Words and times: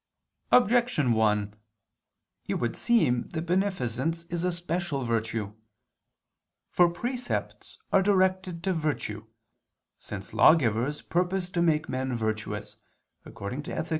Objection 0.51 1.11
1: 1.13 1.53
It 2.47 2.55
would 2.55 2.75
seem 2.75 3.29
that 3.29 3.43
beneficence 3.43 4.23
is 4.31 4.43
a 4.43 4.51
special 4.51 5.05
virtue. 5.05 5.53
For 6.71 6.89
precepts 6.89 7.77
are 7.93 8.01
directed 8.01 8.63
to 8.63 8.73
virtue, 8.73 9.27
since 9.99 10.33
lawgivers 10.33 11.03
purpose 11.03 11.49
to 11.51 11.61
make 11.61 11.87
men 11.87 12.17
virtuous 12.17 12.77
(Ethic. 13.27 13.89